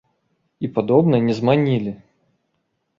[0.67, 1.97] І, падобна, не зманілі.